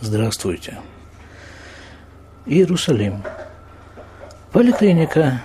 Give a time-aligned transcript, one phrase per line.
[0.00, 0.78] Здравствуйте.
[2.46, 3.24] Иерусалим.
[4.52, 5.42] Поликлиника.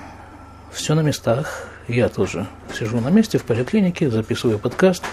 [0.72, 1.68] Все на местах.
[1.88, 5.04] Я тоже сижу на месте в поликлинике, записываю подкаст.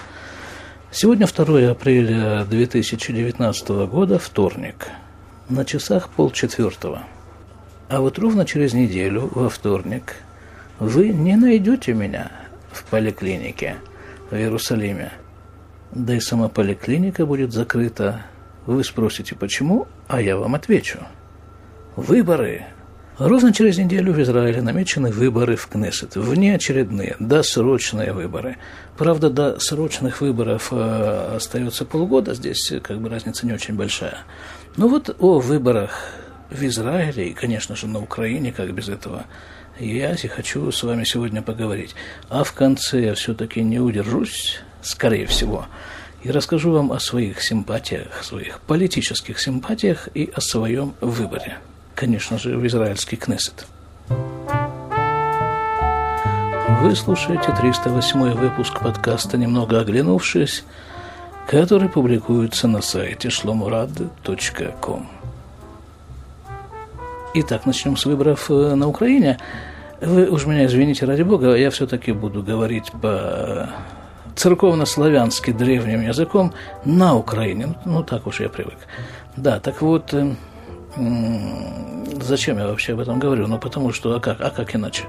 [0.91, 4.89] Сегодня 2 апреля 2019 года, вторник.
[5.49, 7.05] На часах полчетвертого.
[7.89, 10.17] А вот ровно через неделю, во вторник,
[10.79, 12.31] вы не найдете меня
[12.73, 13.77] в поликлинике
[14.31, 15.13] в Иерусалиме.
[15.93, 18.21] Да и сама поликлиника будет закрыта
[18.67, 20.99] вы спросите, почему, а я вам отвечу.
[21.97, 22.67] Выборы.
[23.19, 26.17] Ровно через неделю в Израиле намечены выборы в Кнессет.
[26.17, 28.57] Внеочередные, досрочные выборы.
[28.97, 34.19] Правда, до срочных выборов э, остается полгода, здесь как бы разница не очень большая.
[34.77, 35.91] Но вот о выборах
[36.51, 39.27] в Израиле и, конечно же, на Украине, как без этого,
[39.79, 41.95] я хочу с вами сегодня поговорить.
[42.29, 45.67] А в конце я все-таки не удержусь, скорее всего,
[46.23, 51.59] и расскажу вам о своих симпатиях, своих политических симпатиях и о своем выборе.
[51.95, 53.67] Конечно же, в израильский Кнессет.
[56.83, 60.65] Вы слушаете 308 выпуск подкаста «Немного оглянувшись»,
[61.47, 65.09] который публикуется на сайте shlomurad.com.
[67.35, 69.39] Итак, начнем с выборов э, на Украине.
[70.01, 73.69] Вы уж меня извините, ради бога, я все-таки буду говорить по
[74.37, 76.53] церковно-славянски древним языком
[76.85, 77.75] на Украине.
[77.85, 78.79] Ну, так уж я привык.
[79.37, 80.35] Да, так вот, э,
[82.23, 83.47] зачем я вообще об этом говорю?
[83.47, 85.05] Ну, потому что, а как, а как иначе?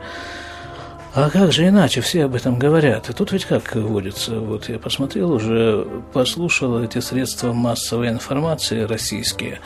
[1.13, 1.99] А как же иначе?
[1.99, 3.09] Все об этом говорят.
[3.09, 4.39] И тут ведь как водится?
[4.39, 9.59] Вот я посмотрел уже, послушал эти средства массовой информации российские.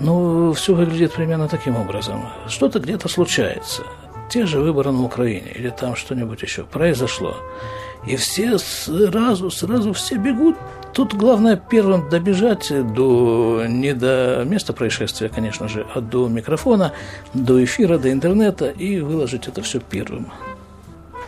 [0.00, 2.28] Ну, все выглядит примерно таким образом.
[2.48, 3.84] Что-то где-то случается.
[4.28, 7.36] Те же выборы на Украине или там что-нибудь еще произошло.
[8.06, 10.56] И все сразу, сразу все бегут.
[10.92, 16.92] Тут главное первым добежать до, не до места происшествия, конечно же, а до микрофона,
[17.32, 20.32] до эфира, до интернета и выложить это все первым.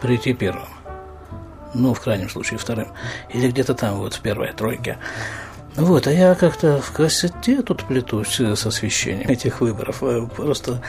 [0.03, 0.69] Прийти первым.
[1.75, 2.89] Ну, в крайнем случае, вторым.
[3.31, 4.99] Или где-то там, вот в первой тройке.
[5.77, 10.03] Вот, а я как-то в красоте тут плетусь с освещением этих выборов.
[10.03, 10.81] Э, просто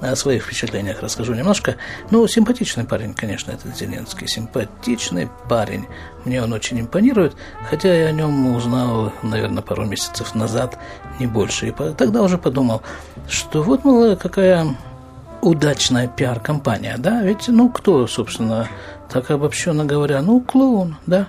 [0.00, 1.76] о своих впечатлениях расскажу немножко.
[2.12, 4.28] Ну, симпатичный парень, конечно, этот Зеленский.
[4.28, 5.86] Симпатичный парень.
[6.24, 7.34] Мне он очень импонирует,
[7.68, 10.78] хотя я о нем узнал, наверное, пару месяцев назад,
[11.18, 11.68] не больше.
[11.68, 12.82] И тогда уже подумал,
[13.28, 14.76] что вот, мол, какая
[15.42, 17.20] удачная пиар-компания, да?
[17.22, 18.68] Ведь, ну, кто, собственно,
[19.12, 21.26] так обобщенно говоря, ну, клоун, да?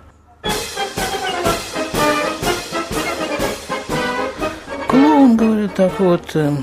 [5.77, 6.57] Так вот, э,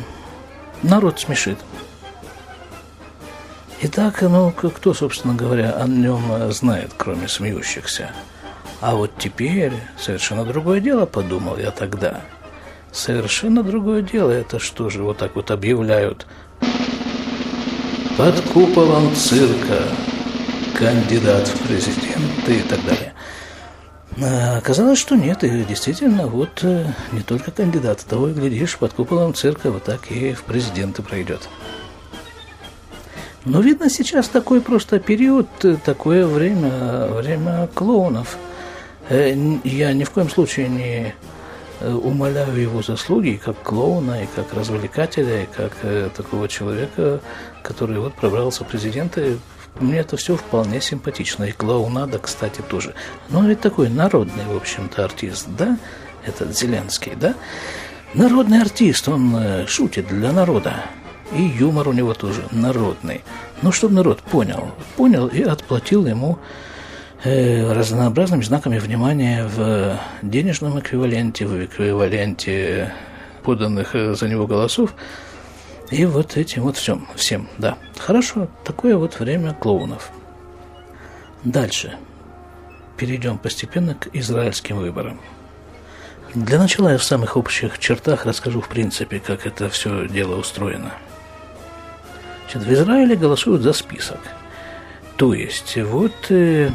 [0.82, 1.56] народ смешит.
[3.82, 8.10] Итак, ну, кто, собственно говоря, о нем знает, кроме смеющихся?
[8.80, 12.22] А вот теперь совершенно другое дело, подумал я тогда.
[12.90, 14.32] Совершенно другое дело.
[14.32, 16.26] Это что же, вот так вот объявляют
[18.18, 19.80] под куполом цирка
[20.76, 23.13] кандидат в президенты и так далее.
[24.22, 28.92] А оказалось, что нет, и действительно, вот э, не только кандидат, того и глядишь, под
[28.92, 31.48] куполом цирка вот так и в президенты пройдет.
[33.44, 38.38] Но, видно, сейчас такой просто период, э, такое время, время клоунов.
[39.08, 41.14] Э, я ни в коем случае не
[41.80, 45.72] умоляю его заслуги как клоуна, и как развлекателя, и как
[46.16, 47.20] такого человека,
[47.62, 49.38] который вот пробрался президенты
[49.80, 51.44] мне это все вполне симпатично.
[51.44, 52.94] И клоунада, кстати, тоже.
[53.28, 55.78] Но ведь такой народный, в общем-то, артист, да?
[56.24, 57.34] Этот Зеленский, да?
[58.14, 60.84] Народный артист, он э, шутит для народа.
[61.32, 63.22] И юмор у него тоже народный.
[63.62, 64.70] Ну, чтобы народ понял.
[64.96, 66.38] Понял и отплатил ему
[67.24, 72.92] э, разнообразными знаками внимания в денежном эквиваленте, в эквиваленте
[73.42, 74.94] поданных э, за него голосов.
[75.94, 77.78] И вот этим вот всем, всем, да.
[77.96, 80.10] Хорошо, такое вот время клоунов.
[81.44, 81.96] Дальше.
[82.96, 85.20] Перейдем постепенно к израильским выборам.
[86.34, 90.94] Для начала я в самых общих чертах расскажу, в принципе, как это все дело устроено.
[92.50, 94.18] Значит, в Израиле голосуют за список.
[95.16, 96.72] То есть, вот э,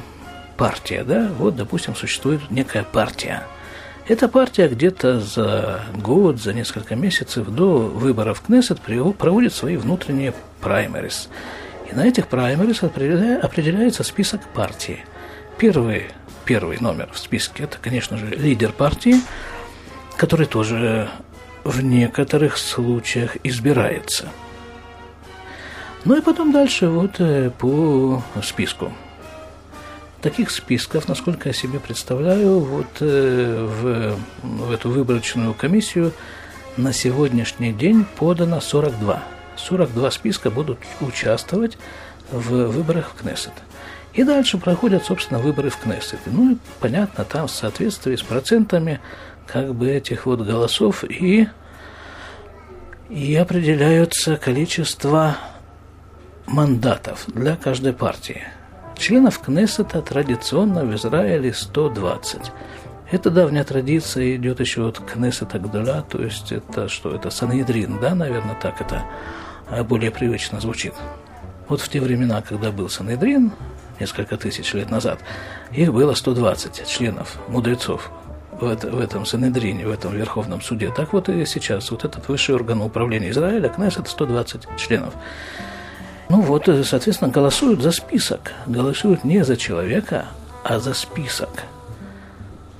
[0.55, 3.43] партия, да, вот, допустим, существует некая партия–
[4.09, 11.29] эта партия где-то за год, за несколько месяцев до выборов Кнессет проводит свои внутренние праймерис.
[11.91, 15.05] И на этих праймерис определяется список партии.
[15.59, 16.07] Первый,
[16.43, 19.17] первый номер в списке– это, конечно же, лидер партии,
[20.17, 21.07] который тоже
[21.63, 24.29] в некоторых случаях избирается.
[26.03, 28.91] Ну и потом дальше вот э, по списку–
[30.21, 36.11] Таких списков, насколько я себе представляю, вот э, в, в эту выборочную комиссию
[36.75, 39.23] на сегодняшний день подано 42.
[39.55, 41.77] 42 списка будут участвовать
[42.31, 43.53] в выборах в Кнессет.
[44.13, 46.19] И дальше проходят, собственно, выборы в Кнессет.
[46.25, 48.99] Ну и понятно, там в соответствии с процентами
[49.47, 51.47] как бы этих вот голосов и,
[53.09, 55.37] и определяются количество
[56.45, 58.43] мандатов для каждой партии.
[58.99, 62.51] Членов Кнессета традиционно в Израиле 120.
[63.09, 68.13] Это давняя традиция, идет еще от Кнессета Гдуля, то есть это что, это Санедрин, да,
[68.13, 69.05] наверное, так это
[69.69, 70.93] а, более привычно звучит.
[71.69, 73.53] Вот в те времена, когда был Санедрин,
[74.01, 75.19] несколько тысяч лет назад,
[75.71, 78.11] их было 120 членов, мудрецов
[78.59, 80.91] в, это, в этом Санедрине, в этом Верховном суде.
[80.93, 85.13] Так вот и сейчас вот этот высший орган управления Израиля, Кнессет, 120 членов.
[86.29, 88.53] Ну вот, соответственно, голосуют за список.
[88.67, 90.25] Голосуют не за человека,
[90.63, 91.49] а за список.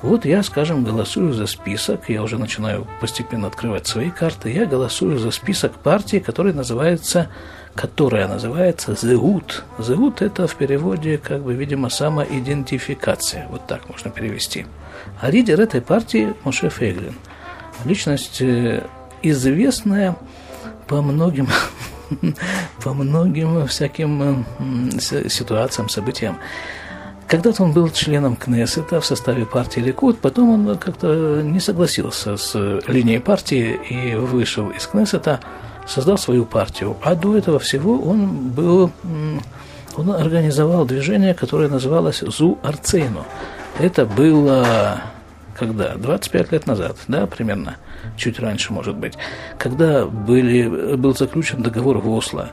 [0.02, 5.20] Вот я, скажем, голосую за список, я уже начинаю постепенно открывать свои карты, я голосую
[5.20, 7.30] за список партии, который называется,
[7.76, 9.66] которая называется «Зеут».
[9.78, 14.68] «Зеут»– это в переводе, как бы, видимо, самоидентификация, вот так можно перевести.
[15.20, 17.16] А лидер этой партии– Моше Фейглин.
[17.84, 18.86] Личность э,
[19.22, 20.16] известная
[20.88, 21.50] по многим,
[22.84, 24.46] по многим всяким
[25.00, 26.38] ситуациям, событиям.
[27.28, 32.56] Когда-то он был членом Кнессета в составе партии Ликуд, потом он как-то не согласился с
[32.88, 35.40] линией партии и вышел из Кнессета,
[35.88, 36.98] создал свою партию.
[37.04, 38.90] А до этого всего он был,
[39.96, 43.24] он организовал движение, которое называлось Зу Арцейну.
[43.78, 45.02] Это было
[45.60, 45.96] когда?
[45.96, 47.78] 25 лет назад, да, примерно,
[48.18, 49.14] чуть раньше, может быть,
[49.58, 52.50] когда были, был заключен договор в Осло.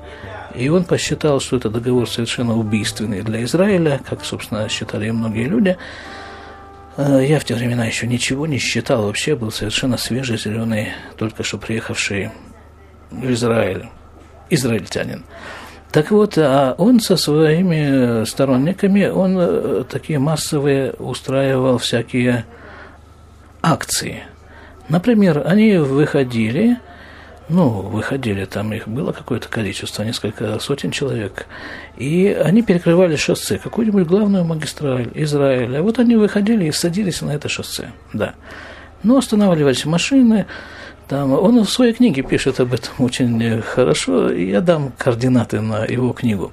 [0.55, 5.45] И он посчитал, что это договор совершенно убийственный для Израиля, как, собственно, считали и многие
[5.45, 5.77] люди.
[6.97, 11.43] Э, я в те времена еще ничего не считал, вообще был совершенно свежий, зеленый, только
[11.43, 12.31] что приехавший
[13.11, 13.87] в Израиль,
[14.51, 15.25] израильтянин.
[15.93, 22.45] Так вот, а он со своими сторонниками, он э, такие массовые устраивал всякие
[23.73, 24.23] акции.
[24.89, 26.79] Например, они выходили
[27.49, 31.47] ну, выходили, там их было какое-то количество, несколько сотен человек,
[31.97, 35.81] и они перекрывали шоссе, какую-нибудь главную магистраль Израиля.
[35.81, 38.35] Вот они выходили и садились на это шоссе, да.
[39.05, 40.47] Но останавливались машины,
[41.07, 46.13] там, он в своей книге пишет об этом очень хорошо, я дам координаты на его
[46.13, 46.53] книгу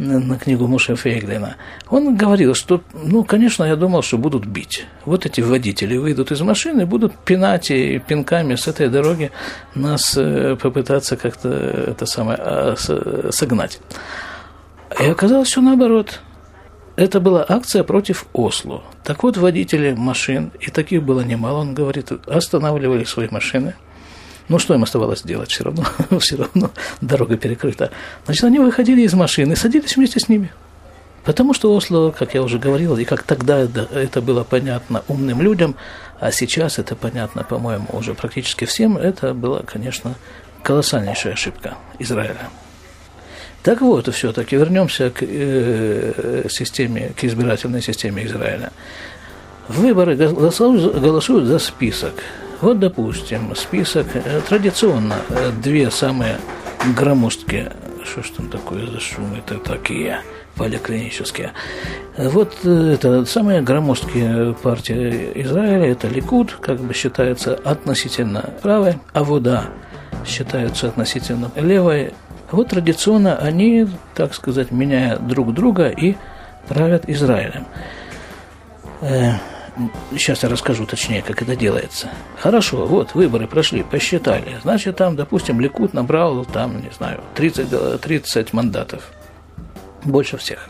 [0.00, 1.56] на книгу Муша Фейглина,
[1.90, 4.86] он говорил, что, ну, конечно, я думал, что будут бить.
[5.04, 9.30] Вот эти водители выйдут из машины, будут пинать и пинками с этой дороги
[9.74, 12.74] нас э, попытаться как-то это самое а,
[13.30, 13.80] согнать.
[14.98, 16.20] И оказалось все наоборот.
[16.96, 18.82] Это была акция против Осло.
[19.04, 23.74] Так вот, водители машин, и таких было немало, он говорит, останавливали свои машины–
[24.50, 25.50] ну, что им оставалось делать?
[25.50, 25.84] Все равно,
[26.18, 27.90] все равно дорога перекрыта.
[28.24, 30.52] Значит, они выходили из машины садились вместе с ними.
[31.24, 35.76] Потому что Осло, как я уже говорил, и как тогда это было понятно умным людям,
[36.18, 40.14] а сейчас это понятно, по-моему, уже практически всем, это была, конечно,
[40.64, 42.50] колоссальнейшая ошибка Израиля.
[43.62, 48.72] Так вот, все-таки вернемся к э, системе, к избирательной системе Израиля.
[49.68, 52.14] Выборы голосуют, голосуют за список.
[52.60, 56.36] Вот, допустим, список э, традиционно э, две самые
[56.94, 57.72] громоздкие,
[58.04, 60.20] что ж там такое за шумы это такие
[60.56, 61.52] поликлинические.
[62.18, 69.24] Вот э, это самые громоздкие партии Израиля, это Ликуд, как бы считается относительно правой, а
[69.24, 69.64] вода
[70.26, 72.12] считается относительно левой.
[72.50, 76.16] Вот традиционно они, так сказать, меняя друг друга и
[76.68, 77.66] правят Израилем.
[80.12, 82.10] Сейчас я расскажу точнее, как это делается.
[82.38, 84.58] Хорошо, вот выборы прошли, посчитали.
[84.62, 89.10] Значит, там, допустим, Ликут набрал, там, не знаю, 30, 30 мандатов.
[90.04, 90.68] Больше всех.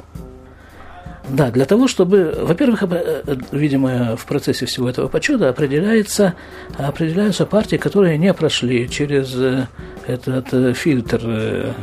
[1.33, 6.35] Да, для того, чтобы, во-первых, э, видимо, в процессе всего этого подсчета определяется,
[6.77, 9.69] определяются партии, которые не прошли через э,
[10.07, 11.77] этот э, фильтр,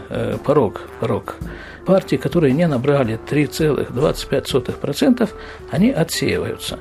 [0.44, 1.38] порог, порог.
[1.86, 5.30] Партии, которые не набрали 3,25%,
[5.72, 6.80] они отсеиваются.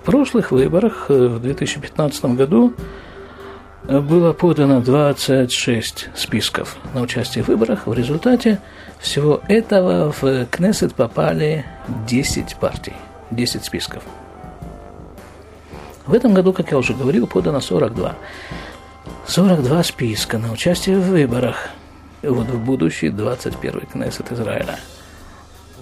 [0.00, 2.72] В прошлых выборах э, в 2015 году
[3.86, 7.86] э, было подано 26 списков на участие в выборах.
[7.86, 8.60] В результате
[8.98, 11.66] всего этого в Кнессет попали
[12.08, 12.94] 10 партий,
[13.30, 14.02] 10 списков.
[16.06, 18.14] В этом году, как я уже говорил, подано 42.
[19.26, 21.68] 42 списка на участие в выборах.
[22.22, 24.78] Вот в будущий 21-й Кнессет Израиля–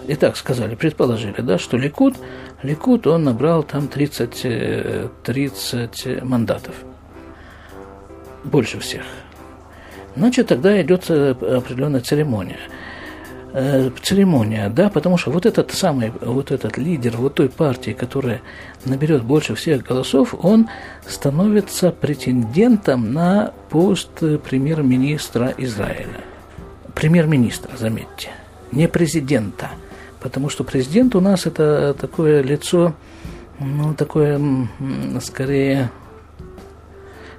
[0.09, 2.17] и так сказали, предположили, да, что Ликут,
[2.63, 6.75] Ликут, он набрал там 30, 30 э, мандатов.
[8.45, 9.03] больше всех,
[10.17, 12.59] значит, тогда идет определенная церемония–
[13.53, 18.41] э, церемония, да, потому что вот этот самый, вот этот лидер вот той партии, которая
[18.85, 20.69] наберет больше всех голосов, он
[21.07, 24.11] становится претендентом на пост
[24.45, 26.25] премьер-министра Израиля.
[26.95, 28.31] Премьер-министра, заметьте,
[28.73, 29.71] не президента,
[30.21, 32.95] потому что президент у нас это такое лицо,
[33.61, 34.41] ну, такое,
[35.21, 35.91] скорее,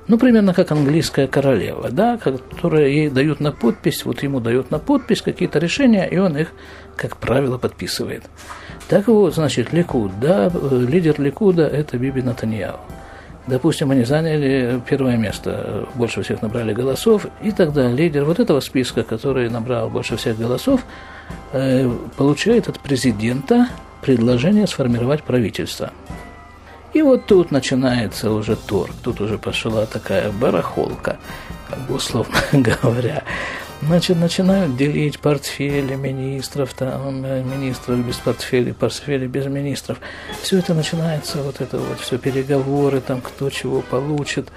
[0.08, 4.80] ну, примерно как английская королева, да, которая ей дают на подпись, вот ему дают на
[4.80, 6.52] подпись какие-то решения, и он их,
[6.96, 8.24] как правило, подписывает.
[8.88, 12.80] Так вот, значит, Ликуд, да, лидер Ликуда– это Биби Натаньяу.
[13.46, 19.04] Допустим, они заняли первое место, больше всех набрали голосов, и тогда лидер вот этого списка,
[19.04, 21.19] который набрал больше всех голосов, э,
[22.18, 23.70] получает от президента
[24.02, 25.92] предложение сформировать правительство.
[26.94, 31.18] И вот тут начинается уже торг, тут уже пошла такая барахолка,
[31.88, 33.24] условно говоря.
[33.82, 40.00] Значит, начинают делить портфели министров, там, э, министров без портфелей, портфели без министров.
[40.42, 44.50] Все это начинается, вот это вот, все переговоры, там, кто чего получит.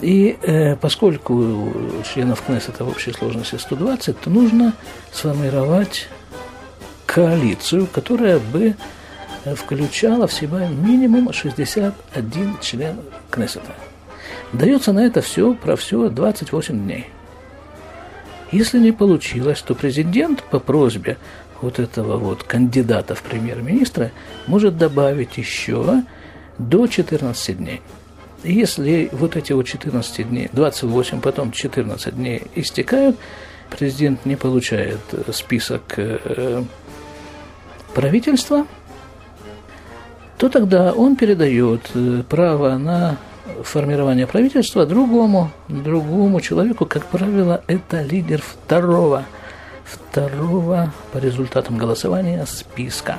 [0.00, 1.72] И э, поскольку
[2.12, 4.74] членов Кнессета в общей сложности 120, то нужно
[5.12, 6.08] сформировать
[7.06, 8.76] коалицию, которая бы
[9.56, 12.96] включала в себя минимум 61 член
[13.30, 13.74] Кнессета.
[14.52, 17.06] Дается на это все, про все 28 дней.
[18.50, 21.18] Если не получилось, то президент по просьбе
[21.60, 24.10] вот этого вот кандидата в премьер-министра
[24.46, 26.02] может добавить еще
[26.56, 27.82] до 14 дней.
[28.44, 33.16] Если вот эти вот 14 дней, 28, потом 14 дней истекают,
[33.70, 35.00] президент не получает
[35.32, 36.62] список э,
[37.94, 38.66] правительства–
[40.38, 43.16] то тогда он передает э, право на
[43.64, 49.24] формирование правительства другому, другому человеку, как правило, это лидер второго,
[49.84, 53.16] второго по результатам голосования списка.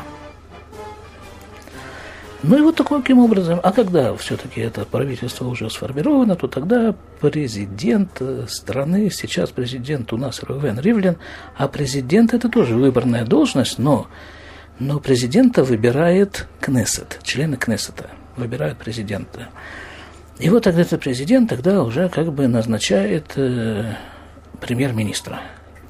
[2.41, 8.11] Ну и вот таким образом, а когда все-таки это правительство уже сформировано, то тогда президент
[8.21, 11.17] э, страны, сейчас президент у нас Рувен Ривлин,
[11.57, 14.07] а президент это тоже выборная должность, но
[14.79, 19.49] но президента выбирает Кнессет, члены Кнессета выбирают президента.
[20.39, 23.95] И вот тогда этот президент тогда уже как бы назначает э,
[24.61, 25.41] премьер-министра,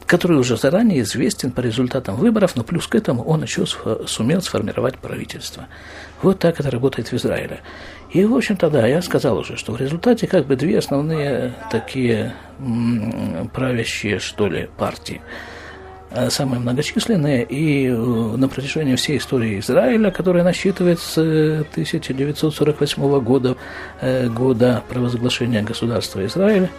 [0.10, 3.66] который уже заранее известен по результатам выборов, но плюс к этому он еще
[4.08, 5.68] сумел сформировать правительство.
[6.24, 7.60] Вот так это работает в Израиле.
[8.12, 12.34] И, в общем-то, да, я сказал уже, что в результате как бы две основные такие
[13.54, 15.22] правящие, что ли, партии–
[16.12, 23.20] Э, самые многочисленные, и э, на протяжении всей истории Израиля, которая насчитывает с 1948 э,
[23.20, 23.56] года,
[24.30, 26.72] года провозглашения государства Израиля,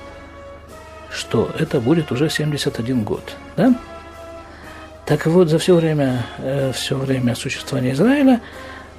[1.11, 3.75] что это будет уже 71 год, да?
[5.07, 6.25] Так вот, за все время,
[6.73, 8.41] все время существования Израиля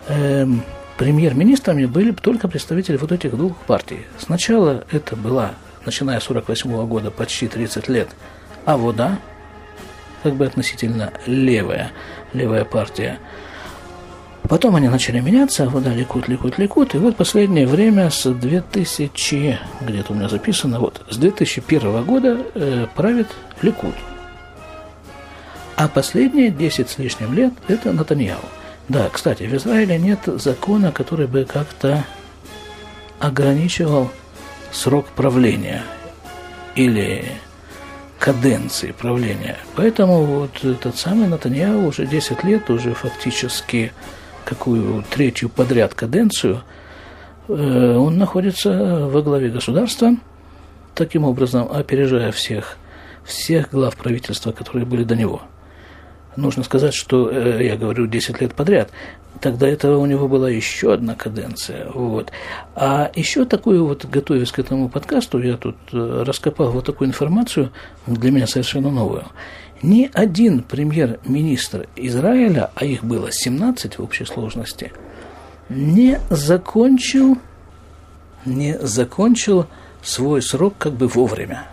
[0.10, 0.64] эм,
[0.98, 4.06] премьер-министрами были только представители вот этих двух партий.
[4.20, 5.54] Сначала это была,
[5.86, 8.10] начиная с 1948 года, почти 30 лет,
[8.66, 9.20] а вода,
[10.22, 11.92] как бы относительно левая,
[12.34, 13.18] левая партия.
[14.52, 19.60] Потом они начали меняться, вот да, Ликут, Ликут, Ликут, и вот последнее время с 2000,
[19.80, 23.28] где-то у меня записано, вот, с 2001 года э, правит
[23.62, 23.96] Ликут.
[25.78, 28.42] А последние 10 с лишним лет– это Натаньяу.
[28.90, 32.04] Да, кстати, в Израиле нет закона, который бы как-то
[33.20, 34.12] ограничивал
[34.74, 35.86] срок правления
[36.76, 37.24] или
[38.20, 39.60] каденции правления.
[39.78, 43.94] Поэтому вот этот самый Натаньяу уже 10 лет, уже фактически
[44.46, 46.62] какую третью подряд каденцию,
[47.48, 50.12] э, он находится во главе государства,
[50.96, 52.78] таким образом опережая всех,
[53.24, 55.42] всех глав правительства, которые были до него–
[56.38, 58.90] Нужно сказать, что э, я говорю 10 лет подряд.
[59.42, 61.90] Тогда этого у него была еще одна каденция.
[61.92, 62.32] Вот.
[62.76, 67.72] А еще такую вот, готовясь к этому подкасту, я тут э, раскопал вот такую информацию,
[68.08, 69.26] для меня совершенно новую.
[69.82, 74.92] Ни один премьер-министр Израиля, а их было 17 в общей сложности,
[75.70, 77.38] не закончил,
[78.46, 79.66] не закончил
[80.04, 81.68] свой срок как бы вовремя.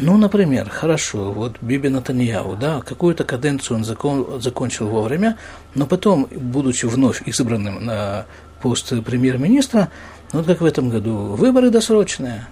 [0.00, 5.36] Ну, например, хорошо, вот Биби Натаньяу, да, какую-то каденцию он закон, закончил вовремя,
[5.74, 8.26] но потом, будучи вновь избранным на
[8.62, 9.90] пост премьер-министра,
[10.32, 12.46] вот как в этом году, выборы досрочные.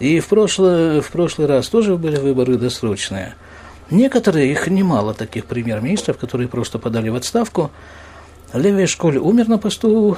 [0.00, 3.36] И в прошлый, в прошлый раз тоже были выборы досрочные.
[3.90, 7.70] Некоторые, их немало таких премьер-министров, которые просто подали в отставку.
[8.52, 10.16] Леви Школь умер на посту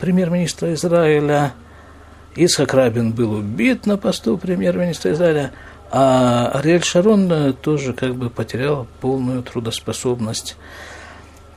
[0.00, 1.52] премьер-министра Израиля,
[2.36, 5.52] Исхак Рабин был убит на посту премьер-министра Израиля,
[5.90, 10.56] а Ариэль Шарон тоже как бы потерял полную трудоспособность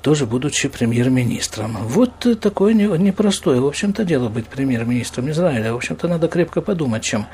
[0.08, 1.76] тоже будучи премьер-министром.
[1.82, 5.74] Вот такое непростое, в общем-то, дело быть премьер-министром Израиля.
[5.74, 7.26] В общем-то, надо крепко подумать, чем,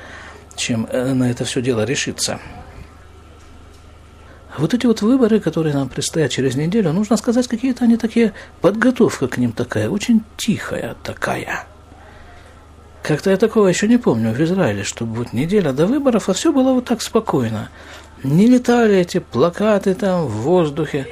[0.55, 2.39] чем э, на это все дело решиться.
[4.57, 9.27] Вот эти вот выборы, которые нам предстоят через неделю, нужно сказать, какие-то они такие, подготовка
[9.27, 11.65] к ним такая, очень тихая такая.
[13.01, 16.53] Как-то я такого еще не помню в Израиле, чтобы вот неделя до выборов, а все
[16.53, 17.69] было вот так спокойно.
[18.23, 21.07] Не летали эти плакаты там в воздухе,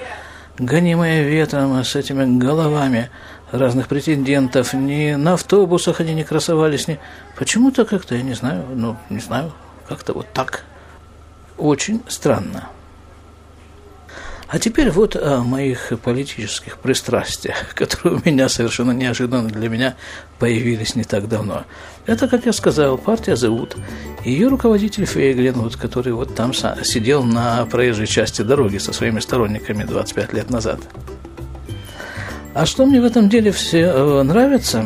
[0.58, 3.10] гонимые ветром с этими головами
[3.52, 7.00] разных претендентов, ни на автобусах они не красовались, ни...
[7.38, 9.52] Почему-то как-то, я не знаю, ну, не знаю,
[9.90, 10.64] как-то вот так.
[11.58, 12.70] Очень странно.
[14.52, 19.96] А теперь вот о моих политических пристрастиях, которые у меня совершенно неожиданно для меня
[20.40, 21.64] появились не так давно.
[22.06, 23.78] Это, как я сказал, партия «Зовут».
[24.26, 29.86] Ее руководитель Фейглин, вот, который вот там сидел на проезжей части дороги со своими сторонниками
[29.86, 30.82] 25 лет назад.
[32.54, 34.86] А что мне в этом деле все э, нравится,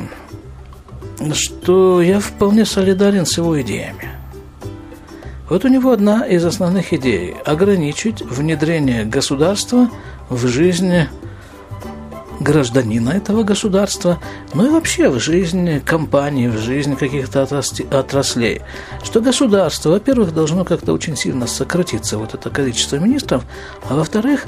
[1.34, 4.15] что я вполне солидарен с его идеями.
[5.50, 9.90] Вот у него одна из основных идей– ограничить внедрение государства
[10.30, 11.08] в жизнь
[12.40, 14.20] гражданина этого государства,
[14.54, 18.62] ну и вообще в жизнь компании, в жизнь каких-то отраслей.
[19.04, 23.44] Что государство, во-первых, должно как-то очень сильно сократиться, вот это количество министров,
[23.88, 24.46] а во-вторых,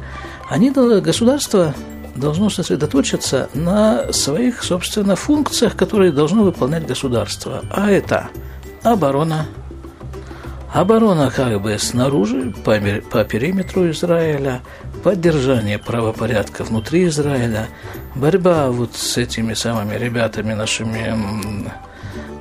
[0.49, 1.73] они, государство
[2.15, 7.61] должно сосредоточиться на своих, собственно, функциях, которые должно выполнять государство.
[7.69, 8.29] А это
[8.83, 9.45] оборона,
[10.73, 12.77] Оборона как бы снаружи, по,
[13.09, 14.61] по периметру Израиля,
[15.03, 17.67] поддержание правопорядка внутри Израиля,
[18.15, 21.71] борьба вот с этими самыми ребятами, нашими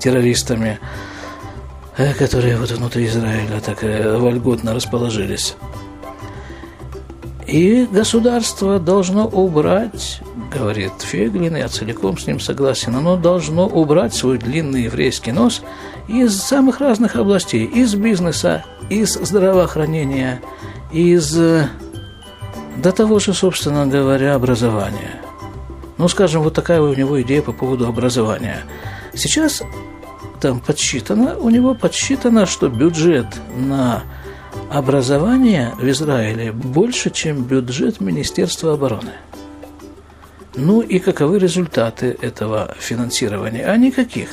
[0.01, 0.79] террористами,
[1.97, 5.57] э, которые вот внутри Израиля так э, вольготно расположились.
[7.47, 14.39] И государство должно убрать, говорит Феглин, я целиком с ним согласен, оно должно убрать свой
[14.39, 15.63] длинный еврейский нос
[16.09, 20.41] из самых разных областей, из бизнеса, из здравоохранения,
[20.93, 21.69] из э,
[22.77, 25.21] до того же, собственно говоря, образования.
[25.99, 28.65] Ну, скажем, вот такая у него идея по поводу образования.
[29.15, 29.63] Сейчас
[30.41, 34.03] там подсчитано, у него подсчитано, что бюджет на
[34.71, 39.13] образование в Израиле больше, чем бюджет Министерства обороны.
[40.57, 43.67] Ну и каковы результаты этого финансирования?
[43.67, 44.31] А никаких.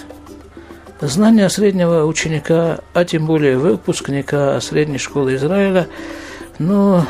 [1.02, 5.88] Знания среднего ученика, а тем более выпускника средней школы Израиля,
[6.60, 7.04] ну,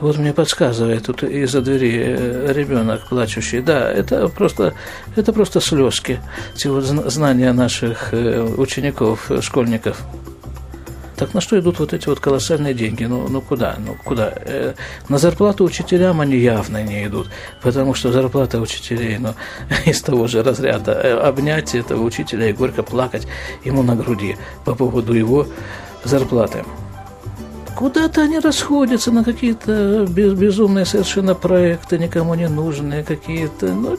[0.00, 3.62] вот мне подсказывает тут из-за двери э, ребенок плачущий.
[3.62, 4.74] Да, это просто,
[5.16, 6.20] это просто слезки,
[6.54, 10.02] эти вот знания наших э, учеников, школьников.
[11.20, 13.04] Так на что идут вот эти вот колоссальные деньги?
[13.04, 13.76] Ну, ну куда?
[13.78, 14.32] Ну куда?
[14.36, 14.72] Э,
[15.10, 17.28] на зарплату учителям они явно не идут,
[17.60, 19.34] потому что зарплата учителей, ну,
[19.84, 20.92] из того же разряда.
[20.92, 23.26] Э, обнять этого учителя и горько плакать
[23.64, 25.46] ему на груди по поводу его
[26.04, 26.64] зарплаты.
[27.76, 33.66] Куда-то они расходятся на какие-то безумные совершенно проекты, никому не нужные какие-то.
[33.74, 33.98] Ну,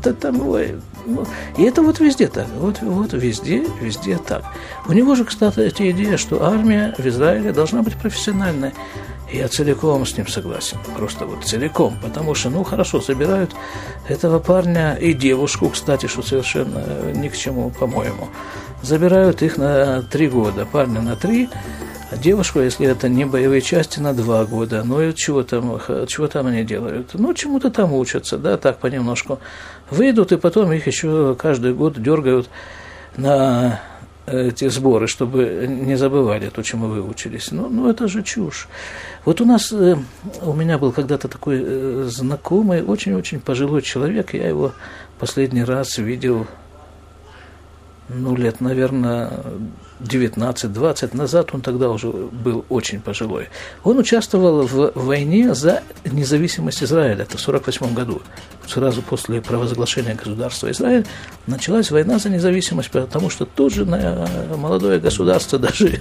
[0.00, 1.24] что-то там, ну,
[1.56, 2.46] и это вот везде так.
[2.58, 4.44] Вот, вот везде, везде так.
[4.86, 8.72] У него же, кстати, идея, что армия в Израиле должна быть профессиональной.
[9.32, 10.78] Я целиком с ним согласен.
[10.96, 11.98] Просто вот целиком.
[12.02, 13.54] Потому что, ну, хорошо, забирают
[14.08, 16.82] этого парня и девушку, кстати, что совершенно
[17.14, 18.28] ни к чему, по-моему.
[18.82, 20.66] Забирают их на три года.
[20.66, 21.48] Парня на три,
[22.10, 24.82] а девушку, если это не боевые части, на два года.
[24.84, 27.10] Ну и чего там, чего там они делают?
[27.12, 29.40] Ну, чему-то там учатся, да, так понемножку.
[29.90, 32.48] Выйдут, и потом их еще каждый год дергают
[33.16, 33.80] на
[34.26, 37.50] эти сборы, чтобы не забывали то, чему вы учились.
[37.50, 38.68] Ну, ну это же чушь.
[39.24, 39.96] Вот у нас, э,
[40.42, 44.72] у меня был когда-то такой э, знакомый, очень-очень пожилой человек, я его
[45.18, 46.46] последний раз видел,
[48.08, 49.30] ну, лет, наверное,
[50.00, 53.48] 19-20 назад, он тогда уже был очень пожилой.
[53.84, 58.22] Он участвовал в войне за независимость Израиля, это в 1948 году.
[58.66, 61.06] Сразу после провозглашения государства Израиль
[61.46, 65.98] началась война за независимость, потому что тут же молодое государство, даже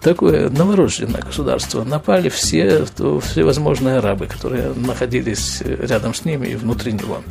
[0.00, 2.86] такое новорожденное государство, напали все,
[3.22, 7.22] все возможные арабы, которые находились рядом с ними и внутри него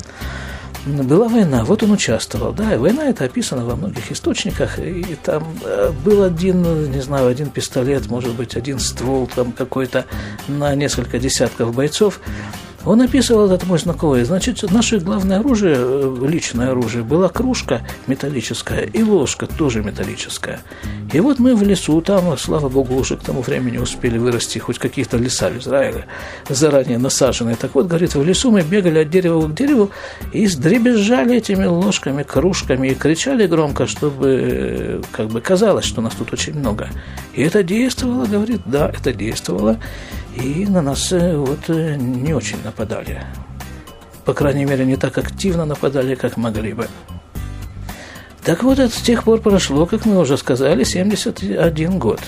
[0.85, 5.43] была война, вот он участвовал, да, и война это описано во многих источниках, и там
[5.63, 10.05] э, был один, не знаю, один пистолет, может быть, один ствол там какой-то
[10.47, 12.19] на несколько десятков бойцов,
[12.85, 14.23] Он описывал этот мой знакомый.
[14.23, 20.59] Значит, наше главное оружие, э, личное оружие, была кружка металлическая и ложка тоже металлическая.
[21.11, 24.77] И вот мы в лесу, там, слава богу, уже к тому времени успели вырасти хоть
[24.77, 26.05] каких-то леса в Израиле,
[26.49, 27.55] заранее насаженные.
[27.55, 29.89] Так вот, говорит, в лесу мы бегали от дерева к дереву
[30.31, 36.13] и сдребезжали этими ложками, кружками и кричали громко, чтобы э, как бы казалось, что нас
[36.13, 36.89] тут очень много.
[37.33, 39.79] И это действовало, говорит, да, это действовало.
[40.35, 43.23] И на нас э, вот э, не очень нападали.
[44.25, 46.87] По крайней мере, не так активно нападали, как могли бы.
[48.43, 52.19] Так вот, это с тех пор прошло, как мы уже сказали, 71 год.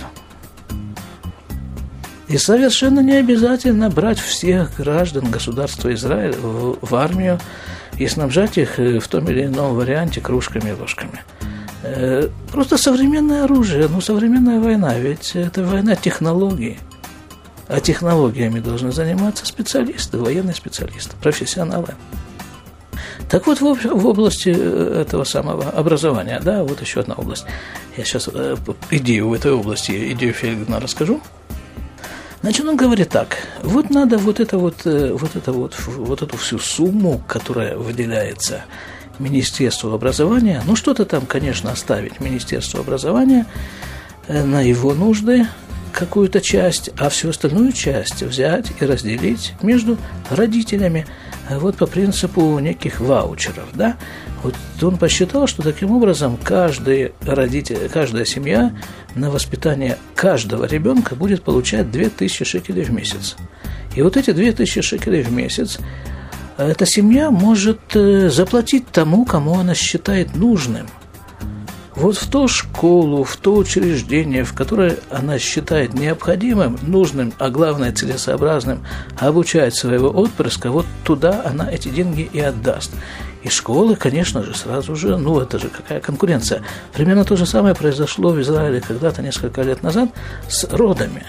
[2.28, 7.40] И совершенно не обязательно брать всех граждан государства Израиль в, в армию
[7.98, 11.24] и снабжать их э, в том или ином варианте кружками и ложками.
[12.52, 16.80] Просто современное оружие, ну, современная война, ведь это война технологий–
[17.68, 21.96] а технологиями должны заниматься специалисты, военные специалисты, профессионалы.
[23.30, 27.46] Так вот, в, области э, этого самого образования, да, вот еще одна область.
[27.98, 28.56] Я сейчас э,
[28.92, 31.22] идею в этой области, идею Фельгна расскажу.
[32.42, 36.38] Значит, он говорит так, вот надо вот это вот, э, вот это вот, вот эту
[36.38, 38.64] всю сумму, которая выделяется
[39.20, 43.46] Министерству образования, ну что-то там, конечно, оставить Министерству образования
[44.30, 45.48] на его нужды,
[45.98, 49.98] какую-то часть, а всю остальную часть взять и разделить между
[50.30, 51.08] родителями,
[51.50, 53.98] вот по принципу неких ваучеров, да.
[54.44, 58.76] Вот он посчитал, что таким образом каждый родитель, каждая семья
[59.16, 63.36] на воспитание каждого ребенка будет получать 2000 шекелей в месяц.
[63.96, 65.80] И вот эти 2000 шекелей в месяц
[66.60, 70.88] эта семья может э, заплатить тому, кому она считает нужным–
[71.98, 77.92] вот в ту школу, в то учреждение, в которое она считает необходимым, нужным, а главное
[77.92, 78.86] целесообразным
[79.18, 82.92] обучать своего отпрыска, вот туда она эти деньги и отдаст.
[83.42, 86.62] И школы, конечно же, сразу же, ну это же какая конкуренция.
[86.94, 90.10] Примерно то же самое произошло в Израиле когда-то несколько лет назад
[90.48, 91.24] с родами.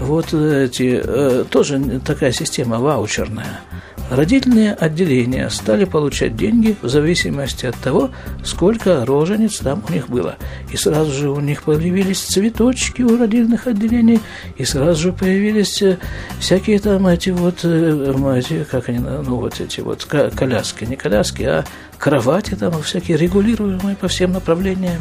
[0.00, 3.60] Вот эти, э, тоже такая система ваучерная–
[4.10, 8.10] Родительные отделения стали получать деньги в зависимости от того,
[8.44, 10.36] сколько рожениц там у них было.
[10.70, 14.20] И сразу же у них появились цветочки у родильных отделений,
[14.56, 15.98] и сразу же появились э,
[16.38, 21.42] всякие там эти вот, э, эти, как они, ну вот эти вот коляски, не коляски,
[21.42, 21.64] а
[21.98, 25.00] кровати там всякие регулируемые по всем направлениям.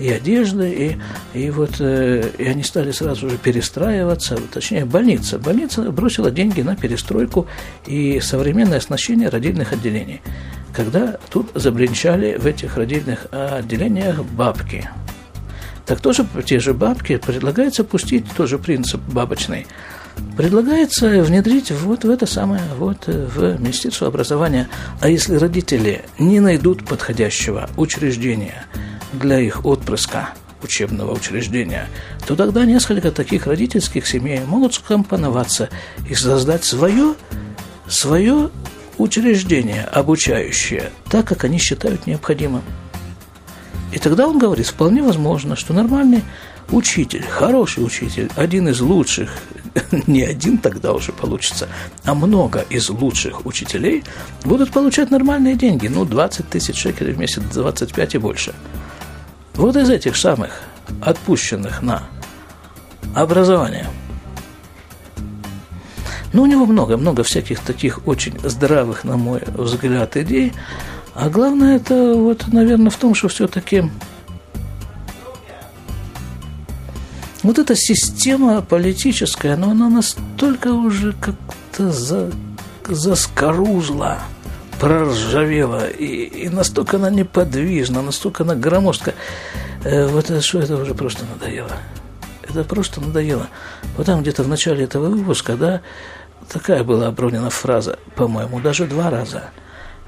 [0.00, 0.98] И одежды,
[1.34, 5.38] и, и вот э, и они стали сразу же перестраиваться, точнее больница.
[5.38, 7.46] Больница бросила деньги на перестройку
[7.86, 10.22] и современное оснащение родильных отделений.
[10.72, 14.88] Когда тут забринчали в этих родильных отделениях бабки.
[15.84, 19.66] Так тоже те же бабки предлагается пустить тоже принцип бабочный.
[20.36, 24.68] Предлагается внедрить вот в это самое, вот в Министерство образования.
[25.00, 28.64] А если родители не найдут подходящего учреждения–
[29.12, 30.30] для их отпрыска
[30.62, 31.88] учебного учреждения,
[32.26, 35.68] то тогда несколько таких родительских семей могут скомпоноваться
[36.08, 37.14] и создать свое,
[37.88, 38.50] свое
[38.98, 42.62] учреждение обучающее, так, как они считают необходимым.
[43.92, 46.22] И тогда он говорит, вполне возможно, что нормальный
[46.70, 49.30] учитель, хороший учитель, один из лучших,
[50.06, 51.68] не один тогда уже получится,
[52.04, 54.04] а много из лучших учителей
[54.44, 58.54] будут получать нормальные деньги, ну, 20 тысяч шекелей в месяц, 25 и больше–
[59.60, 60.62] вот из этих самых
[61.02, 62.04] отпущенных на
[63.14, 63.86] образование.
[66.32, 70.54] Ну, у него много-много всяких таких очень здравых, на мой взгляд, идей.
[71.14, 73.84] А главное, это вот, наверное, в том, что все-таки
[77.42, 82.30] вот эта система политическая, но она настолько уже как-то за,
[82.88, 84.20] заскорузла–
[84.80, 89.14] проржавела, и, и настолько она неподвижна, настолько она громоздка.
[89.84, 91.76] Э, вот это, что это уже просто надоело.
[92.42, 93.48] Это просто надоело.
[93.96, 95.82] Вот там где-то в начале этого выпуска, да,
[96.48, 99.50] такая была обронена фраза, по-моему, даже два раза.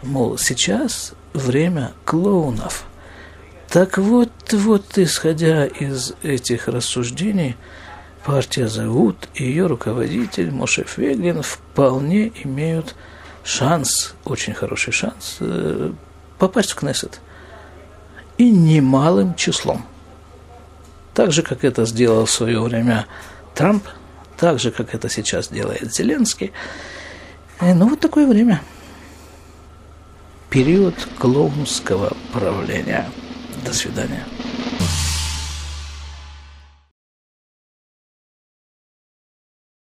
[0.02, 2.84] Мол, сейчас время клоунов.
[3.68, 7.56] Так вот, вот, исходя из этих рассуждений,
[8.24, 12.94] партия «Зовут» и ее руководитель Моше Феглин вполне имеют
[13.44, 15.92] шанс, очень хороший шанс э,
[16.38, 17.20] попасть в Кнессет.
[18.38, 19.84] И немалым числом.
[21.14, 23.06] Так же, как это сделал в свое время
[23.54, 23.86] Трамп,
[24.38, 26.52] так же, как это сейчас делает Зеленский.
[27.60, 28.62] И, ну, вот такое время.
[30.50, 33.08] Период клоунского правления.
[33.64, 34.24] До свидания.